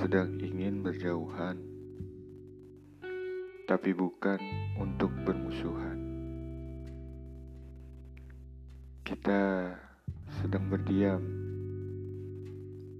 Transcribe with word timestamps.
sedang 0.00 0.40
ingin 0.40 0.80
berjauhan, 0.80 1.60
tapi 3.68 3.92
bukan 3.92 4.40
untuk 4.80 5.12
bermusuhan. 5.20 6.00
Kita 9.04 9.68
sedang 10.40 10.72
berdiam, 10.72 11.20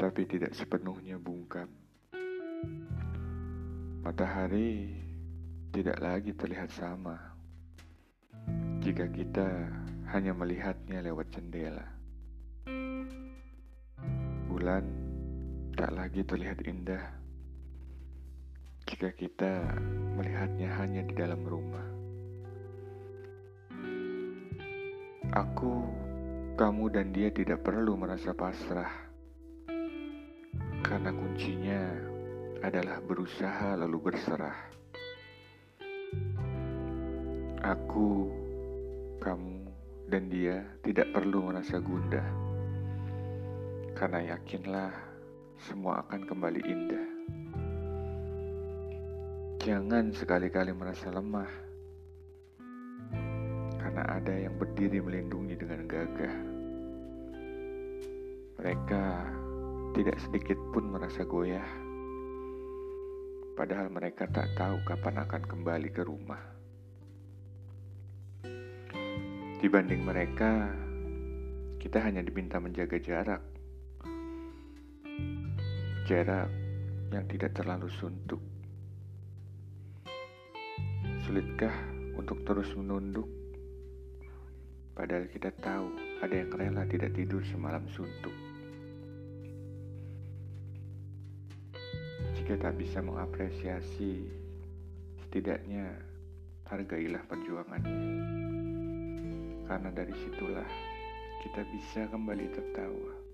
tapi 0.00 0.24
tidak 0.24 0.56
sepenuhnya 0.56 1.20
bungkam. 1.20 1.68
Matahari 4.00 4.96
tidak 5.76 6.00
lagi 6.00 6.32
terlihat 6.32 6.72
sama 6.72 7.20
jika 8.80 9.04
kita 9.12 9.68
hanya 10.08 10.32
melihatnya 10.32 11.04
lewat 11.04 11.28
jendela. 11.36 11.99
Tak 15.80 15.96
lagi 15.96 16.20
terlihat 16.28 16.60
indah 16.68 17.00
jika 18.84 19.16
kita 19.16 19.64
melihatnya 20.12 20.68
hanya 20.76 21.00
di 21.00 21.16
dalam 21.16 21.40
rumah. 21.40 21.88
Aku, 25.32 25.88
kamu, 26.60 26.84
dan 26.92 27.16
dia 27.16 27.32
tidak 27.32 27.64
perlu 27.64 27.96
merasa 27.96 28.36
pasrah 28.36 28.92
karena 30.84 31.16
kuncinya 31.16 31.80
adalah 32.60 33.00
berusaha 33.00 33.72
lalu 33.80 34.12
berserah. 34.12 34.60
Aku, 37.64 38.28
kamu, 39.16 39.64
dan 40.12 40.28
dia 40.28 40.60
tidak 40.84 41.08
perlu 41.16 41.48
merasa 41.48 41.80
gundah 41.80 42.28
karena 43.96 44.36
yakinlah 44.36 45.09
semua 45.68 46.00
akan 46.08 46.24
kembali 46.24 46.60
indah. 46.64 47.06
Jangan 49.60 50.08
sekali-kali 50.16 50.72
merasa 50.72 51.12
lemah, 51.12 51.50
karena 53.76 54.02
ada 54.08 54.32
yang 54.32 54.56
berdiri 54.56 55.04
melindungi 55.04 55.52
dengan 55.60 55.84
gagah. 55.84 56.36
Mereka 58.56 59.04
tidak 59.92 60.16
sedikit 60.24 60.56
pun 60.72 60.88
merasa 60.88 61.28
goyah, 61.28 61.68
padahal 63.52 63.92
mereka 63.92 64.24
tak 64.32 64.48
tahu 64.56 64.80
kapan 64.88 65.20
akan 65.28 65.42
kembali 65.44 65.88
ke 65.92 66.02
rumah. 66.08 66.40
Dibanding 69.60 70.08
mereka, 70.08 70.72
kita 71.76 72.00
hanya 72.00 72.24
diminta 72.24 72.56
menjaga 72.56 72.96
jarak 72.96 73.44
jarak 76.10 76.50
yang 77.14 77.22
tidak 77.30 77.54
terlalu 77.54 77.86
suntuk. 77.86 78.42
Sulitkah 81.22 81.70
untuk 82.18 82.42
terus 82.42 82.74
menunduk? 82.74 83.30
Padahal 84.90 85.30
kita 85.30 85.54
tahu 85.62 85.86
ada 86.18 86.34
yang 86.34 86.50
rela 86.50 86.82
tidak 86.90 87.14
tidur 87.14 87.38
semalam 87.46 87.86
suntuk. 87.94 88.34
Jika 92.34 92.58
tak 92.58 92.74
bisa 92.74 92.98
mengapresiasi, 92.98 94.26
setidaknya 95.22 95.94
hargailah 96.66 97.22
perjuangannya. 97.30 98.02
Karena 99.62 99.94
dari 99.94 100.14
situlah 100.26 100.70
kita 101.46 101.62
bisa 101.70 102.10
kembali 102.10 102.46
tertawa. 102.50 103.29